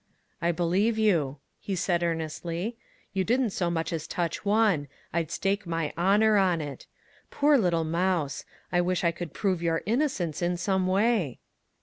"I 0.41 0.51
believe 0.51 0.97
you," 0.97 1.37
he 1.59 1.75
said 1.75 2.01
earnestly." 2.01 2.75
You 3.13 3.23
didn't 3.23 3.51
so 3.51 3.69
much 3.69 3.93
as 3.93 4.07
touch 4.07 4.43
one; 4.43 4.87
I'd 5.13 5.29
stake 5.29 5.67
my 5.67 5.93
honor 5.95 6.37
on 6.37 6.59
it. 6.59 6.87
Poor 7.29 7.55
little 7.55 7.83
mouse! 7.83 8.43
I 8.71 8.81
wish 8.81 9.03
I 9.03 9.11
could 9.11 9.31
prove 9.31 9.61
your 9.61 9.83
innocence 9.85 10.41
in 10.41 10.57
some 10.57 10.87
way." 10.87 11.39